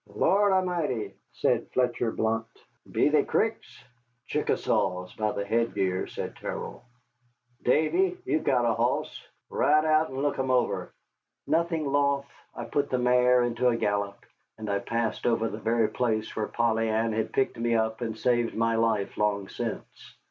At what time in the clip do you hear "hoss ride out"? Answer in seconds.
8.73-10.09